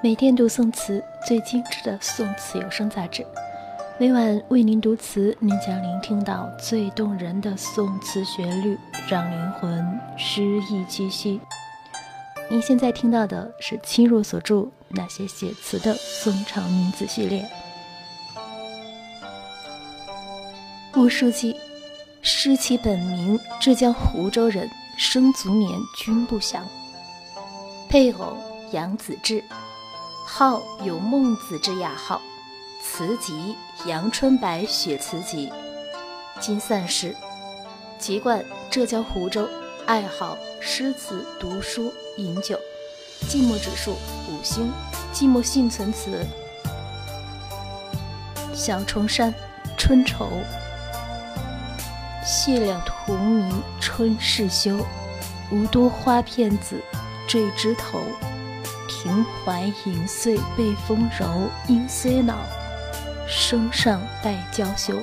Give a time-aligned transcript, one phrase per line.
[0.00, 3.26] 每天读宋词，最精致的宋词有声杂志。
[3.98, 10.40] 每晚为您读词，您将聆听到最动人的宋词旋律，让灵魂诗
[10.70, 11.40] 意栖息。
[12.48, 14.54] 您现在听到的是清若所著
[14.90, 17.44] 《那些写词的宋朝女子》系列。
[20.94, 21.56] 吴书记，
[22.22, 26.64] 诗其本名，浙江湖州人，生卒年均不详。
[27.88, 28.36] 配偶
[28.70, 29.42] 杨子志，
[30.30, 32.20] 号有孟子之雅号，
[32.84, 33.56] 词集
[33.88, 35.50] 《阳春白雪词集》，
[36.38, 37.16] 今散失。
[37.98, 39.48] 籍贯浙江湖州，
[39.86, 42.60] 爱好诗词、读书、饮酒。
[43.22, 43.92] 寂寞指数
[44.28, 44.70] 五星。
[45.14, 46.24] 寂寞幸存词：
[48.52, 49.32] 小重山，
[49.78, 50.28] 春愁。
[52.22, 54.78] 谢了荼蘼春事休，
[55.50, 56.78] 无多花片子。
[57.26, 58.00] 坠枝头，
[59.02, 61.48] 庭怀影碎被风柔。
[61.68, 62.34] 因虽老，
[63.28, 64.94] 声尚待娇羞。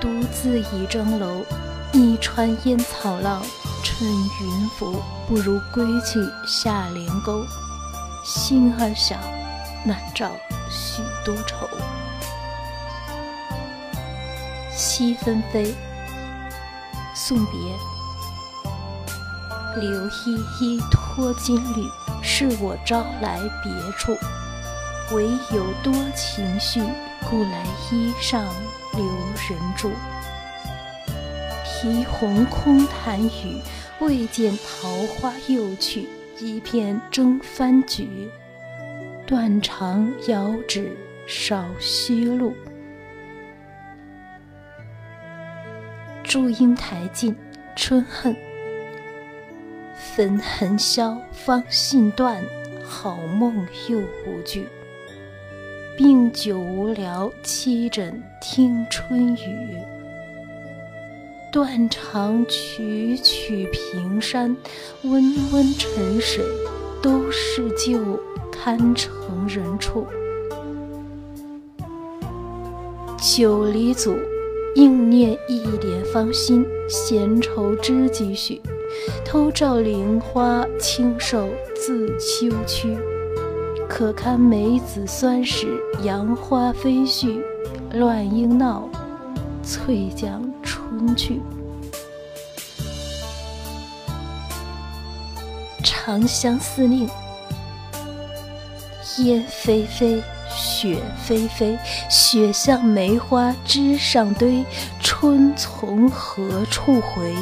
[0.00, 1.44] 独自倚征楼，
[1.92, 3.42] 逆穿烟草浪
[3.82, 7.44] 趁云浮，不如归去下帘沟。
[8.24, 9.16] 心儿小，
[9.84, 10.30] 难照
[10.70, 11.68] 许多愁。
[14.70, 15.74] 西纷飞，
[17.14, 17.97] 送别。
[19.80, 21.88] 留依依托金缕，
[22.22, 24.16] 是我朝来别处。
[25.14, 26.80] 唯有多情绪，
[27.28, 28.44] 故来衣上
[28.94, 29.04] 留
[29.48, 29.90] 人住。
[31.64, 33.60] 啼红空弹雨，
[34.00, 36.08] 未见桃花又去。
[36.40, 38.30] 一片征帆举，
[39.26, 42.54] 断肠遥指少虚路。
[46.22, 47.34] 祝英台尽，
[47.74, 48.36] 春恨。
[50.18, 52.42] 分痕消，芳信断，
[52.84, 54.66] 好梦又无惧。
[55.96, 59.76] 病久无聊，凄枕听春雨。
[61.52, 64.56] 断肠曲曲平山，
[65.04, 66.44] 温温沉水，
[67.00, 68.18] 都是旧，
[68.50, 70.04] 堪成人处。
[73.18, 74.18] 九里阻，
[74.74, 78.60] 应念一帘芳心，闲愁知几许？
[79.24, 82.96] 偷照菱花，轻瘦自秋去。
[83.88, 87.42] 可堪梅子酸时，杨花飞絮，
[87.92, 88.88] 乱莺闹，
[89.62, 91.40] 翠江春去。
[95.82, 97.08] 长相思令，
[99.18, 101.78] 烟霏霏，雪霏霏，
[102.08, 104.64] 雪像梅花枝上堆，
[105.00, 107.34] 春从何处回？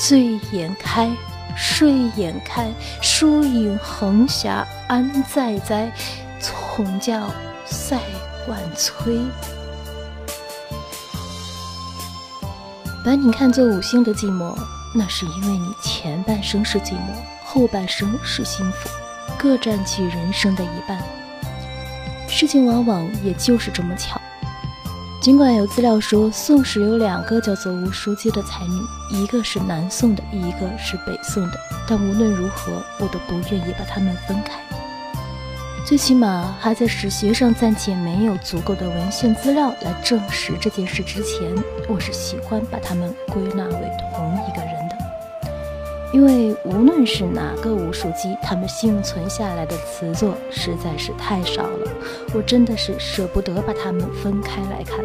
[0.00, 1.14] 醉眼开，
[1.54, 2.72] 睡眼开，
[3.02, 5.92] 疏影横霞安在哉？
[6.40, 7.30] 从教
[7.66, 7.98] 塞
[8.46, 9.20] 管催。
[13.04, 14.56] 把你看作五星的寂寞，
[14.94, 17.12] 那是因为你前半生是寂寞，
[17.44, 18.88] 后半生是幸福，
[19.36, 20.98] 各占其人生的一半。
[22.26, 24.18] 事情往往也就是这么巧。
[25.20, 34.52] 尽管有资料说宋时有两个叫做吴淑姬的才女，一个是南宋的，一个是北宋的，但无论如何，我都不愿意把她们分开。
[35.84, 41.54] 最起码还在史学上暂且没有足够的文献资料来证实这件事之前，
[41.86, 44.69] 我是喜欢把她们归纳为同一个人。
[46.12, 51.88] 因为无论是哪个吴淑姬，他们幸存下来的词作实在是太少了，
[52.34, 55.04] 我真的是舍不得把他们分开来看。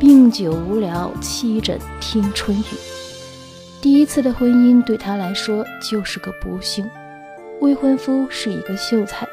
[0.00, 2.64] 病久无聊，凄枕听春雨。
[3.80, 6.90] 第一次的婚姻对他来说就是个不幸，
[7.60, 9.26] 未婚夫是一个秀才，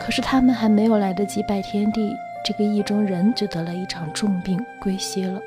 [0.00, 5.40] 可是他们还没有来得及拜天地，这个意中人就得了一场重病，归西了。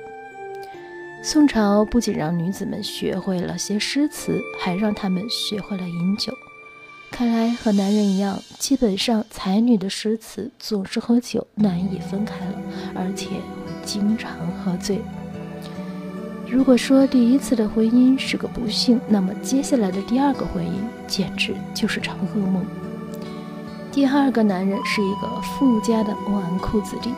[1.21, 6.33] 宋朝不仅让女子们学会了写诗词，还让她们学会了饮酒。
[7.11, 12.53] 看来和男人一样，基本上才女的诗词总是和酒难以分开了，
[12.95, 13.27] 而且
[13.83, 14.31] 经常
[14.63, 15.01] 喝醉。
[16.47, 22.65] 如果说第一次的婚姻是个不幸，那么接下来的第二个婚姻简直就是场噩梦。
[23.91, 27.11] 第二个男人是一个富家的纨绔子弟。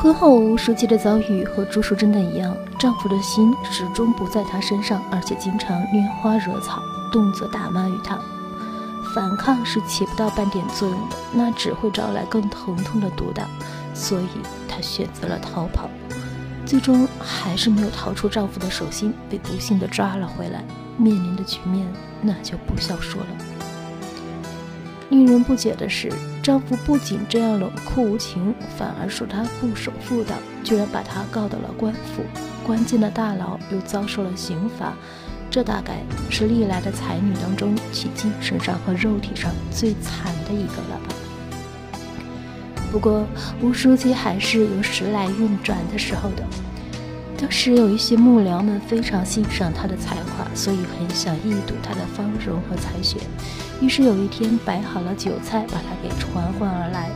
[0.00, 6.80] 婚后，吴淑姬的遭遇和朱淑珍的一样，丈夫的心始终不在她身上，而且经常拈花惹草，
[7.12, 8.16] 动辄打骂于她。
[9.12, 13.48] 反抗是起不到半点作用的，那只会招来更疼痛的毒打。
[13.92, 14.28] 所以
[14.68, 15.90] 她选择了逃跑，
[16.64, 20.62] 最终还是没有逃出丈夫的手心，被不幸的抓了回来。
[20.96, 21.84] 面临的局面，
[22.22, 23.57] 那就不消说了。
[25.10, 26.12] 令人不解的是，
[26.42, 32.22] 丈夫不仅这样冷酷无情，反而说她不守妇道，居然把她告到了官府，
[32.66, 34.92] 关进了大牢，又遭受了刑罚。
[35.50, 41.14] 这大概是历来的才女当中，其精神上和肉体上最惨的一个了吧。
[42.92, 43.26] 不过，
[43.62, 46.44] 吴书记还是有时来运转的时候的。
[47.40, 53.18] 当时有一些幕僚们非常欣赏他的才华，所以很想一睹他的芳容和才学。
[53.80, 57.08] 于是有一天摆好了酒菜，把他给传唤而来。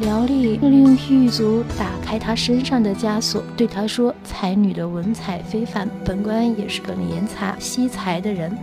[0.00, 8.54] 辽吏令狱卒打开他身上的枷锁，对他说：“才女的文采非凡，本官也是个怜才惜才的人。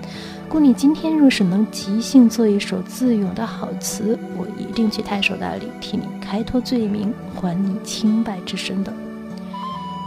[0.49, 8.93] 故你今天若是能即兴做一首自咏的好词，我一定去太守那里替你开脱罪名，还你清白之身的。”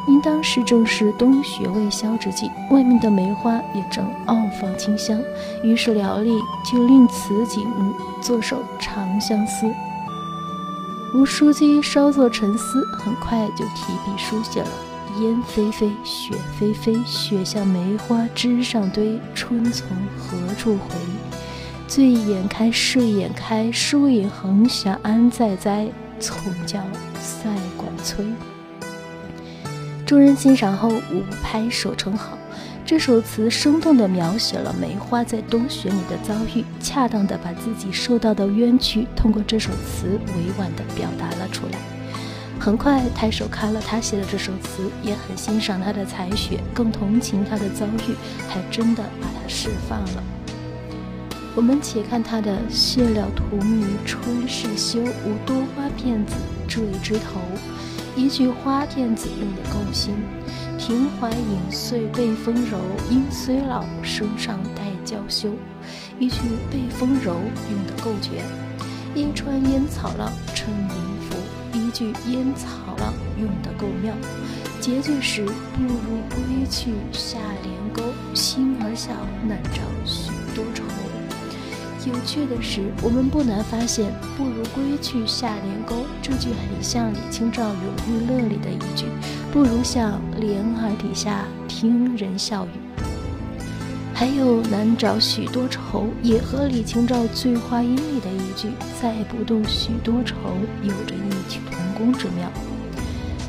[0.07, 5.19] 因当时正是冬雪未消之际，外面的梅花也正傲放清香，
[5.63, 6.39] 于是辽吏
[6.71, 7.67] 就令此景
[8.21, 9.67] 作首《长相思》。
[11.15, 14.69] 吴书记稍作沉思，很快就提笔书写了
[15.21, 19.19] ：“烟霏霏，雪霏霏，雪下梅花枝上堆。
[19.35, 20.97] 春从何处回？
[21.87, 25.87] 醉眼开，睡眼开，疏影横斜安在哉？
[26.19, 26.81] 从教
[27.21, 28.25] 塞管催。”
[30.07, 32.37] 众人欣赏后，无不拍手称好。
[32.85, 41.79] 这首词生动地描写了梅花在冬雪里的遭遇，恰当地把自己受到的冤屈通过这首词委婉地表达了出来。
[42.61, 48.15] 很快，太守看了他写的这首词，也很欣赏他的才学，更同情他的遭遇，
[48.47, 50.23] 还真的把他释放了。
[51.57, 56.35] 我们且看他的“谢了荼蘼春事休，无多花片子
[56.69, 57.41] 缀枝头”，
[58.17, 60.15] 一句花片子用的够新。
[60.77, 62.79] 庭怀影碎被风柔，
[63.11, 65.51] 音虽老，声尚待娇羞。
[66.19, 66.41] 一句
[66.71, 67.35] 被风柔
[67.71, 68.43] 用得够绝。
[69.15, 71.37] 一川烟草浪衬灵符，
[71.73, 72.69] 一句烟草
[72.99, 74.13] 浪用得够妙。
[74.81, 78.03] 结句时不如归去下帘沟，
[78.35, 79.13] 心儿小，
[79.49, 80.83] 难找许多愁。
[82.07, 87.75] 有趣的是，我们不难发现，“不如归去下帘沟”这句很像李清照《永
[88.07, 89.07] 遇乐》里的一句
[89.51, 92.69] “不如向莲儿底下听人笑语”。
[94.13, 98.69] 还有“难找许多愁”也和李清照《醉花阴》里的一句
[99.01, 100.37] “再不动许多愁”
[100.85, 102.51] 有着异曲同工之妙。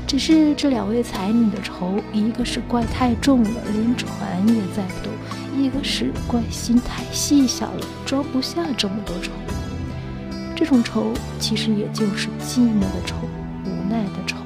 [0.07, 5.13] 只是这两位才女的愁，一个是怪太重了，连船也载不动。
[5.57, 9.31] 一个是怪心太细小了，装不下这么多愁。
[10.55, 13.15] 这种愁其实也就是寂寞的愁，
[13.65, 14.37] 无奈的愁。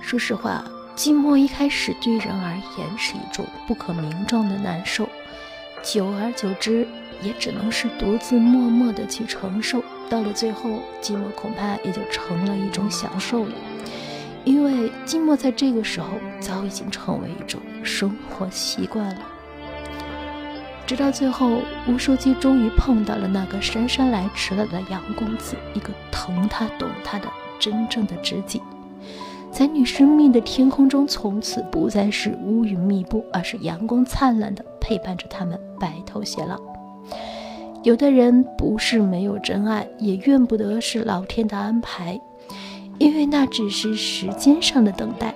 [0.00, 0.64] 说实话，
[0.94, 5.08] 寂寞一开始对人而言是一种不可名状的难受，
[5.82, 6.86] 久而久之，
[7.22, 9.82] 也只能是独自默默的去承受。
[10.08, 10.70] 到了最后，
[11.02, 13.52] 寂寞恐怕也就成了一种享受了。
[14.46, 16.06] 因为寂寞在这个时候
[16.40, 19.20] 早已经成为一种生活习惯了。
[20.86, 21.58] 直到最后，
[21.88, 27.28] 吴书记终于碰到了那个姗姗来迟了的杨公子，一个疼他、懂他的
[27.58, 28.62] 真正的知己。
[29.50, 36.56] 在女生命的天空中，从此不再是乌云密布，而是阳光灿烂的陪伴着他们白头偕老。
[37.82, 42.20] 有的人不是没有真爱，也怨不得是老天的安排。
[42.98, 45.34] 因为那只是时间上的等待。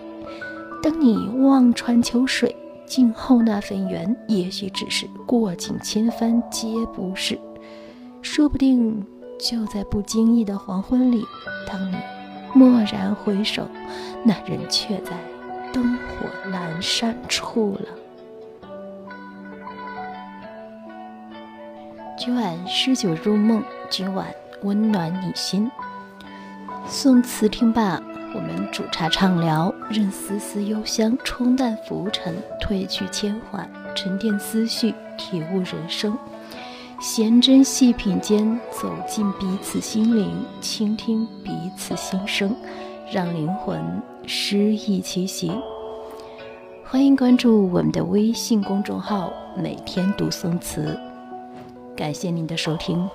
[0.83, 2.55] 当你望穿秋水，
[2.87, 7.38] 静候那份缘，也许只是过尽千帆皆不是。
[8.23, 9.07] 说不定
[9.38, 11.25] 就在不经意的黄昏里，
[11.67, 11.97] 当你
[12.55, 13.67] 蓦然回首，
[14.25, 15.12] 那人却在
[15.73, 17.88] 灯火阑珊处了。
[22.19, 24.26] 今晚诗酒入梦，今晚
[24.62, 25.71] 温暖你心。
[26.87, 28.00] 宋词听罢，
[28.34, 36.16] 我们煮茶畅聊，任丝丝幽香冲淡浮尘，褪去铅华，沉淀思绪，体悟人生。
[37.00, 42.54] 闲斟细品间，走进彼此心灵，倾听彼此心声，
[43.10, 43.80] 让灵魂
[44.26, 45.52] 诗意栖息。
[46.84, 50.99] 欢迎关注我们的微信公众号“每天读宋词”，
[51.96, 53.08] 感谢您的收听。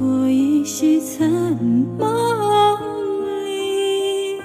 [0.00, 1.30] 国依稀残
[1.98, 2.08] 梦
[3.44, 4.40] 里，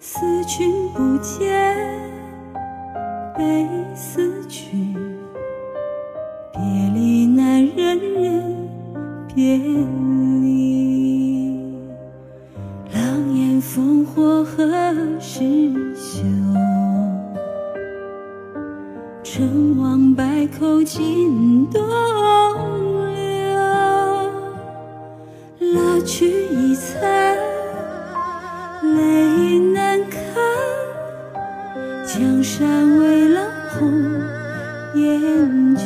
[0.00, 1.54] 思君不见，
[3.36, 4.96] 悲思君，
[6.50, 6.62] 别
[6.94, 8.42] 离难忍忍
[9.34, 11.60] 别离，
[12.94, 14.66] 狼烟烽火何
[15.20, 15.44] 时
[15.94, 16.22] 休？
[19.22, 21.82] 成王败寇尽东
[25.96, 27.00] 蜡炬已残，
[28.82, 30.20] 泪难干。
[32.04, 33.90] 江山未老红
[34.94, 35.84] 颜旧，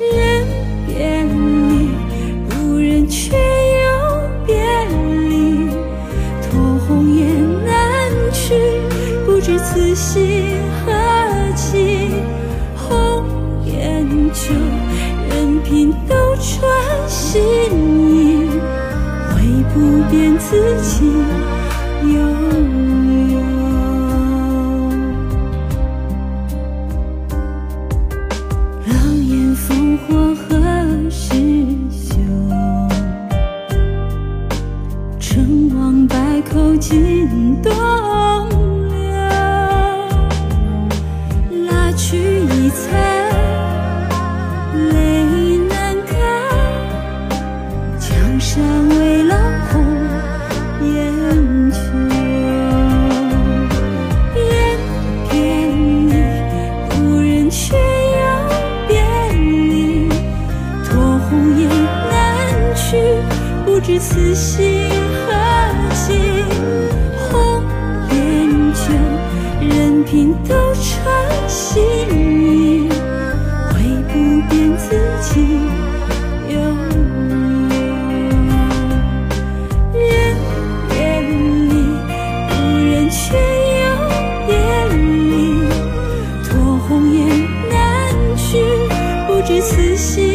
[0.00, 0.46] 人
[0.86, 1.90] 别离，
[2.48, 3.38] 故人却又
[4.46, 4.56] 别
[5.28, 5.68] 离。
[6.48, 7.28] 托鸿雁
[7.66, 8.54] 南去，
[9.26, 10.90] 不知此心何
[11.54, 12.08] 寄？
[12.74, 13.22] 红
[13.66, 14.81] 颜旧。
[17.32, 18.44] 心意，
[19.34, 20.50] 唯不变此
[20.82, 20.92] 情
[22.12, 22.20] 悠
[63.72, 64.86] 不知此心
[65.26, 65.32] 何
[65.94, 66.12] 寄？
[67.16, 67.64] 红
[68.10, 68.14] 颜
[68.74, 68.84] 旧，
[69.66, 72.86] 任凭斗转星移，
[73.72, 73.76] 唯
[74.08, 74.12] 不
[74.50, 74.84] 变自
[75.22, 75.30] 己
[76.50, 76.60] 悠悠。
[79.94, 80.04] 人
[80.90, 81.32] 别离，
[82.50, 83.22] 故人却
[83.80, 83.82] 又
[84.46, 84.50] 别
[84.90, 84.94] 离。
[86.46, 86.50] 托
[86.86, 87.20] 鸿雁
[87.70, 87.72] 南
[88.36, 88.44] 去，
[89.26, 90.31] 不知此心。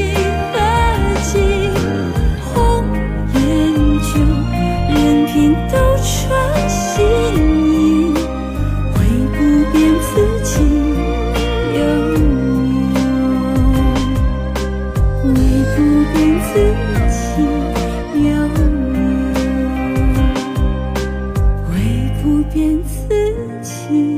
[23.62, 24.17] 起